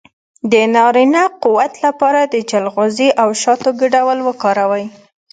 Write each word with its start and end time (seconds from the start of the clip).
د 0.51 0.53
نارینه 0.75 1.23
قوت 1.43 1.73
لپاره 1.85 2.21
د 2.23 2.35
چلغوزي 2.51 3.09
او 3.21 3.29
شاتو 3.41 3.69
ګډول 3.81 4.19
وکاروئ 4.27 4.85